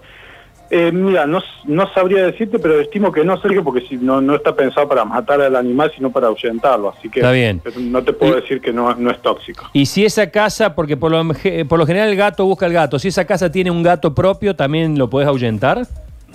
eh, 0.70 0.90
mira, 0.92 1.26
no, 1.26 1.40
no 1.64 1.92
sabría 1.94 2.24
decirte, 2.26 2.58
pero 2.58 2.80
estimo 2.80 3.10
que 3.12 3.24
no, 3.24 3.40
Sergio, 3.40 3.64
porque 3.64 3.86
si 3.86 3.96
no, 3.96 4.20
no 4.20 4.34
está 4.36 4.54
pensado 4.54 4.86
para 4.88 5.04
matar 5.04 5.40
al 5.40 5.56
animal, 5.56 5.90
sino 5.94 6.10
para 6.10 6.26
ahuyentarlo. 6.28 6.90
Así 6.96 7.08
que 7.08 7.20
Está 7.20 7.32
bien. 7.32 7.60
no 7.78 8.02
te 8.02 8.12
puedo 8.12 8.36
Y- 8.38 8.40
decir 8.42 8.60
que 8.60 8.72
no, 8.72 8.94
no 8.94 9.10
es 9.10 9.20
tóxico. 9.22 9.66
Y 9.72 9.86
si 9.86 10.04
esa 10.04 10.30
casa, 10.30 10.74
porque 10.74 10.96
por 10.96 11.10
lo, 11.10 11.22
por 11.68 11.78
lo 11.78 11.86
general 11.86 12.08
el 12.10 12.16
gato 12.16 12.44
busca 12.44 12.66
el 12.66 12.72
gato, 12.72 12.98
si 12.98 13.08
esa 13.08 13.24
casa 13.26 13.50
tiene 13.50 13.70
un 13.70 13.82
gato 13.82 14.14
propio, 14.14 14.54
¿también 14.56 14.98
lo 14.98 15.08
puedes 15.10 15.28
ahuyentar? 15.28 15.86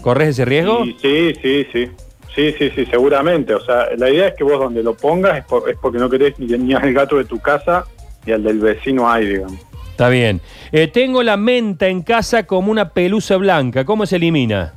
¿Corres 0.02 0.30
ese 0.30 0.46
riesgo? 0.46 0.84
Sí, 1.02 1.34
sí, 1.42 1.68
sí. 1.72 1.90
Sí, 2.36 2.52
sí, 2.58 2.72
sí, 2.76 2.86
seguramente. 2.88 3.54
O 3.54 3.62
sea, 3.64 3.90
la 3.96 4.10
idea 4.10 4.30
es 4.30 4.34
que 4.36 4.44
vos 4.44 4.60
donde 4.60 4.82
lo 4.82 4.96
pongas 4.96 5.38
es, 5.38 5.46
por- 5.46 5.70
es 5.70 5.78
porque 5.80 6.00
no 6.00 6.10
querés 6.10 6.38
ni, 6.40 6.48
ni 6.58 6.74
al 6.74 6.92
gato 6.92 7.18
de 7.18 7.26
tu 7.26 7.40
casa 7.40 7.86
ni 8.26 8.34
al 8.34 8.42
del 8.42 8.58
vecino 8.60 9.10
ahí, 9.12 9.28
digamos. 9.28 9.60
Está 9.94 10.10
bien. 10.10 10.42
Eh, 10.72 10.88
tengo 10.88 11.22
la 11.22 11.38
menta 11.38 11.88
en 11.88 12.02
casa 12.02 12.48
como 12.48 12.72
una 12.72 12.90
pelusa 12.90 13.38
blanca. 13.38 13.86
¿Cómo 13.86 14.08
se 14.08 14.16
elimina? 14.16 14.74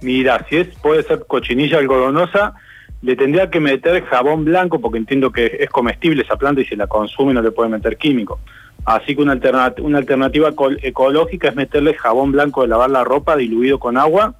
Mira, 0.00 0.46
si 0.48 0.58
es 0.58 0.68
puede 0.80 1.02
ser 1.02 1.24
cochinilla 1.26 1.78
algodonosa, 1.78 2.54
le 3.02 3.16
tendría 3.16 3.50
que 3.50 3.58
meter 3.58 4.04
jabón 4.04 4.44
blanco 4.44 4.80
porque 4.80 4.98
entiendo 4.98 5.32
que 5.32 5.56
es 5.58 5.68
comestible 5.68 6.22
esa 6.22 6.36
planta 6.36 6.60
y 6.60 6.64
si 6.64 6.76
la 6.76 6.86
consume 6.86 7.34
no 7.34 7.42
le 7.42 7.50
puede 7.50 7.70
meter 7.70 7.96
químico. 7.96 8.38
Así 8.84 9.16
que 9.16 9.22
una, 9.22 9.36
una 9.80 9.98
alternativa 9.98 10.48
eco- 10.50 10.70
ecológica 10.80 11.48
es 11.48 11.56
meterle 11.56 11.94
jabón 11.94 12.30
blanco 12.30 12.62
de 12.62 12.68
lavar 12.68 12.90
la 12.90 13.02
ropa 13.02 13.34
diluido 13.34 13.80
con 13.80 13.96
agua 13.96 14.36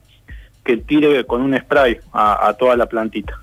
que 0.66 0.78
tire 0.78 1.24
con 1.24 1.40
un 1.40 1.56
spray 1.56 1.98
a, 2.12 2.48
a 2.48 2.54
toda 2.54 2.76
la 2.76 2.86
plantita. 2.86 3.38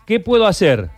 ¿Qué 0.06 0.18
puedo 0.20 0.46
hacer? 0.46 0.95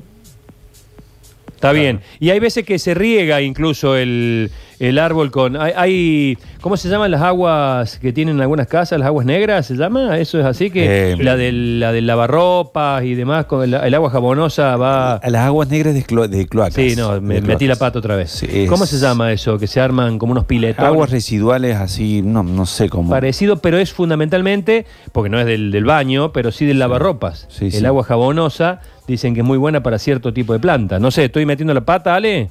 Está 1.62 1.72
bien. 1.72 2.00
Y 2.18 2.30
hay 2.30 2.40
veces 2.40 2.64
que 2.64 2.76
se 2.80 2.92
riega 2.92 3.40
incluso 3.40 3.96
el, 3.96 4.50
el 4.88 4.98
árbol 4.98 5.30
con... 5.30 5.56
Hay, 5.56 5.72
hay- 5.76 6.38
¿Cómo 6.60 6.76
se 6.76 6.88
llaman 6.88 7.10
las 7.10 7.22
aguas 7.22 7.98
que 7.98 8.12
tienen 8.12 8.40
algunas 8.40 8.66
casas? 8.66 8.98
¿Las 8.98 9.06
aguas 9.06 9.26
negras 9.26 9.66
se 9.66 9.74
llama? 9.74 10.18
¿Eso 10.18 10.38
es 10.40 10.44
así? 10.46 10.70
que 10.70 11.12
Eh, 11.12 11.16
La 11.18 11.36
del, 11.36 11.80
la 11.80 11.92
del 11.92 12.06
lavarropas 12.06 13.04
y 13.04 13.14
demás, 13.14 13.46
con 13.46 13.62
el, 13.64 13.74
el 13.74 13.94
agua 13.94 14.10
jabonosa 14.10 14.76
va... 14.76 15.14
A 15.14 15.30
las 15.30 15.46
aguas 15.46 15.68
negras 15.68 15.94
de, 15.94 16.04
clo- 16.04 16.28
de 16.28 16.46
cloacas. 16.46 16.74
Sí, 16.74 16.94
no, 16.96 17.20
me 17.20 17.40
metí 17.40 17.66
la 17.66 17.76
pata 17.76 17.98
otra 17.98 18.16
vez. 18.16 18.30
Sí, 18.30 18.46
es- 18.50 18.68
¿Cómo 18.68 18.86
se 18.86 18.98
llama 18.98 19.32
eso? 19.32 19.58
Que 19.58 19.66
se 19.66 19.80
arman 19.80 20.18
como 20.18 20.32
unos 20.32 20.44
piletones. 20.44 20.88
Aguas 20.88 21.10
residuales 21.10 21.76
así, 21.76 22.22
no, 22.22 22.42
no 22.42 22.66
sé 22.66 22.88
cómo. 22.88 23.10
Parecido, 23.10 23.56
pero 23.58 23.78
es 23.78 23.92
fundamentalmente, 23.92 24.86
porque 25.12 25.30
no 25.30 25.38
es 25.40 25.46
del, 25.46 25.70
del 25.70 25.84
baño, 25.84 26.32
pero 26.32 26.50
sí 26.52 26.64
del 26.66 26.78
lavarropas. 26.78 27.46
Sí, 27.50 27.68
el 27.72 27.86
agua 27.86 28.04
jabonosa 28.04 28.80
dicen 29.06 29.34
que 29.34 29.40
es 29.40 29.46
muy 29.46 29.58
buena 29.58 29.82
para 29.82 29.98
cierto 29.98 30.32
tipo 30.32 30.52
de 30.52 30.58
planta. 30.60 30.98
No 30.98 31.10
sé, 31.10 31.24
estoy 31.26 31.44
metiendo 31.46 31.74
la 31.74 31.80
pata, 31.82 32.14
Ale. 32.14 32.50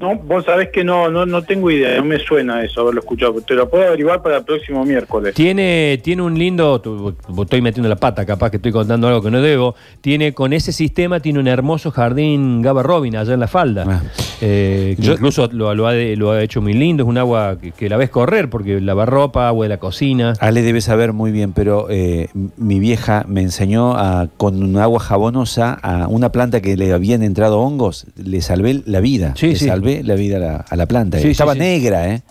No, 0.00 0.16
vos 0.16 0.44
sabés 0.44 0.70
que 0.70 0.82
no, 0.82 1.08
no, 1.08 1.24
no 1.24 1.42
tengo 1.42 1.70
idea, 1.70 1.96
no 1.98 2.04
me 2.04 2.18
suena 2.18 2.62
eso 2.64 2.80
haberlo 2.80 3.00
escuchado. 3.00 3.32
Te 3.40 3.54
lo 3.54 3.70
puedo 3.70 3.86
averiguar 3.86 4.22
para 4.22 4.38
el 4.38 4.44
próximo 4.44 4.84
miércoles. 4.84 5.34
Tiene, 5.34 6.00
tiene 6.02 6.22
un 6.22 6.36
lindo, 6.36 6.80
tu- 6.80 7.14
estoy 7.42 7.60
metiendo 7.62 7.88
la 7.88 7.96
pata, 7.96 8.26
capaz 8.26 8.50
que 8.50 8.56
estoy 8.56 8.72
contando 8.72 9.06
algo 9.06 9.22
que 9.22 9.30
no 9.30 9.40
debo. 9.40 9.74
Tiene, 10.00 10.34
con 10.34 10.52
ese 10.52 10.72
sistema 10.72 11.20
tiene 11.20 11.38
un 11.38 11.46
hermoso 11.48 11.90
jardín 11.90 12.60
Gaba 12.60 12.82
Robin 12.82 13.14
allá 13.16 13.34
en 13.34 13.40
la 13.40 13.46
falda. 13.46 13.84
Ah. 13.88 14.02
Eh, 14.40 14.94
que 14.96 15.02
Yo- 15.02 15.12
incluso 15.12 15.48
lo, 15.52 15.72
lo 15.74 15.86
ha, 15.86 15.94
lo 15.94 16.32
ha 16.32 16.42
hecho 16.42 16.60
muy 16.60 16.72
lindo, 16.72 17.04
es 17.04 17.08
un 17.08 17.16
agua 17.18 17.58
que, 17.60 17.70
que 17.70 17.88
la 17.88 17.96
ves 17.96 18.10
correr, 18.10 18.50
porque 18.50 18.80
lavarropa, 18.80 19.46
agua 19.46 19.64
de 19.66 19.68
la 19.68 19.78
cocina. 19.78 20.32
Ale 20.40 20.62
debe 20.62 20.80
saber 20.80 21.12
muy 21.12 21.30
bien, 21.30 21.52
pero 21.52 21.86
eh, 21.88 22.28
mi 22.56 22.80
vieja 22.80 23.24
me 23.28 23.42
enseñó 23.42 23.96
a, 23.96 24.28
con 24.36 24.60
un 24.62 24.76
agua 24.76 24.98
jabonosa 24.98 25.72
a 25.74 26.08
una 26.08 26.30
planta 26.30 26.60
que 26.60 26.76
le 26.76 26.92
habían 26.92 27.22
entrado 27.22 27.60
hongos, 27.60 28.06
le 28.16 28.40
salvé 28.40 28.82
la 28.86 29.00
vida. 29.00 29.34
Sí, 29.36 29.54
sí. 29.54 29.70
Salvé 29.74 30.02
la 30.02 30.14
vida 30.14 30.36
a 30.36 30.40
la, 30.40 30.56
a 30.68 30.76
la 30.76 30.86
planta. 30.86 31.18
Sí, 31.18 31.30
Estaba 31.30 31.52
sí. 31.54 31.58
negra, 31.58 32.08
¿eh? 32.12 32.22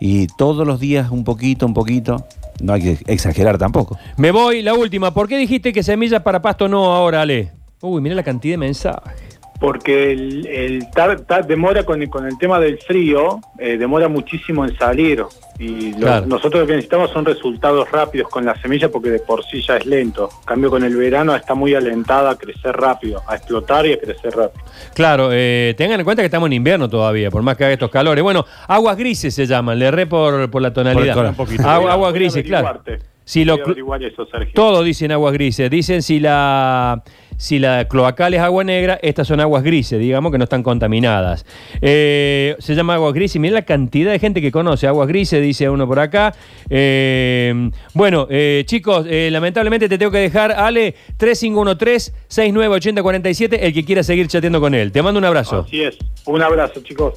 Y 0.00 0.26
todos 0.28 0.66
los 0.66 0.78
días 0.78 1.10
un 1.10 1.24
poquito, 1.24 1.66
un 1.66 1.74
poquito. 1.74 2.24
No 2.60 2.72
hay 2.72 2.82
que 2.82 2.98
exagerar 3.12 3.58
tampoco. 3.58 3.98
Me 4.16 4.30
voy, 4.30 4.62
la 4.62 4.74
última. 4.74 5.12
¿Por 5.14 5.28
qué 5.28 5.36
dijiste 5.38 5.72
que 5.72 5.82
semillas 5.82 6.22
para 6.22 6.42
pasto 6.42 6.68
no 6.68 6.92
ahora, 6.92 7.22
Ale? 7.22 7.52
Uy, 7.80 8.00
mira 8.00 8.14
la 8.14 8.22
cantidad 8.24 8.54
de 8.54 8.58
mensajes. 8.58 9.12
Porque 9.60 10.12
el, 10.12 10.46
el 10.46 10.88
tar- 10.90 11.20
tar- 11.22 11.44
demora 11.46 11.82
con 11.82 12.00
el, 12.00 12.08
con 12.08 12.24
el 12.26 12.38
tema 12.38 12.60
del 12.60 12.78
frío, 12.78 13.40
eh, 13.58 13.76
demora 13.76 14.06
muchísimo 14.08 14.64
en 14.64 14.76
salir. 14.78 15.24
Y 15.58 15.90
lo- 15.94 15.98
Claro. 15.98 16.26
nosotros 16.26 16.60
lo 16.60 16.66
que 16.68 16.74
necesitamos 16.74 17.10
son 17.10 17.24
resultados 17.24 17.90
rápidos 17.90 18.28
con 18.28 18.44
la 18.44 18.54
semilla 18.62 18.88
porque 18.88 19.10
de 19.10 19.18
por 19.18 19.44
sí 19.44 19.60
ya 19.66 19.76
es 19.78 19.84
lento. 19.86 20.28
En 20.42 20.46
cambio 20.46 20.70
con 20.70 20.84
el 20.84 20.94
verano 20.96 21.34
está 21.34 21.54
muy 21.54 21.74
alentada 21.74 22.30
a 22.30 22.36
crecer 22.36 22.76
rápido, 22.76 23.20
a 23.26 23.34
explotar 23.34 23.84
y 23.86 23.94
a 23.94 23.98
crecer 23.98 24.32
rápido. 24.36 24.64
Claro, 24.94 25.30
eh, 25.32 25.74
tengan 25.76 25.98
en 25.98 26.04
cuenta 26.04 26.22
que 26.22 26.26
estamos 26.26 26.46
en 26.46 26.52
invierno 26.52 26.88
todavía, 26.88 27.30
por 27.32 27.42
más 27.42 27.56
que 27.56 27.64
haga 27.64 27.72
estos 27.72 27.90
calores. 27.90 28.22
Bueno, 28.22 28.44
aguas 28.68 28.96
grises 28.96 29.34
se 29.34 29.46
llaman, 29.46 29.76
le 29.80 29.86
erré 29.86 30.06
por, 30.06 30.48
por 30.50 30.62
la 30.62 30.72
tonalidad. 30.72 31.30
Un 31.30 31.34
poquito. 31.34 31.68
Agua- 31.68 31.92
aguas 31.94 32.12
grises, 32.14 32.44
claro. 32.44 32.80
Si 33.24 33.44
lo 33.44 33.56
eso. 33.56 34.26
Todos 34.54 34.84
dicen 34.84 35.12
aguas 35.12 35.34
grises. 35.34 35.68
Dicen 35.70 36.00
si 36.02 36.18
la, 36.20 37.02
si 37.38 37.58
la 37.60 37.86
cloacal 37.86 38.34
es 38.34 38.40
agua 38.40 38.64
negra, 38.64 38.98
estas 39.00 39.28
son 39.28 39.40
aguas 39.40 39.62
grises, 39.62 39.98
digamos 39.98 40.30
que 40.32 40.38
no 40.38 40.44
están 40.44 40.62
contaminadas. 40.62 41.46
Eh, 41.80 42.54
se 42.58 42.74
llama 42.74 42.92
aguas 42.94 43.14
grises. 43.14 43.40
Miren 43.40 43.54
la 43.54 43.62
cantidad 43.62 44.10
de 44.10 44.18
gente 44.18 44.42
que 44.42 44.52
conoce 44.52 44.88
aguas 44.88 45.08
grises, 45.08 45.40
dice 45.40 45.70
uno 45.70 45.86
por 45.86 46.00
acá. 46.00 46.34
Eh, 46.68 47.70
bueno, 47.94 48.26
eh, 48.28 48.64
chicos, 48.66 49.06
lamentablemente 49.08 49.88
te 49.88 49.96
tengo 49.96 50.10
que 50.10 50.18
dejar, 50.18 50.52
Ale, 50.52 50.96
3513-698047, 51.18 53.58
el 53.60 53.72
que 53.72 53.84
quiera 53.84 54.02
seguir 54.02 54.26
chateando 54.26 54.60
con 54.60 54.74
él. 54.74 54.90
Te 54.90 55.00
mando 55.00 55.18
un 55.18 55.24
abrazo. 55.24 55.64
Así 55.66 55.82
es. 55.82 55.96
Un 56.26 56.42
abrazo, 56.42 56.80
chicos. 56.82 57.14